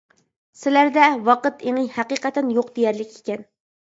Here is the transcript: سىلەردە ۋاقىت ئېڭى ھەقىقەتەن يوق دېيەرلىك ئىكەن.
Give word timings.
سىلەردە 0.61 1.09
ۋاقىت 1.27 1.61
ئېڭى 1.67 1.83
ھەقىقەتەن 1.97 2.51
يوق 2.57 2.71
دېيەرلىك 2.79 3.13
ئىكەن. 3.19 3.45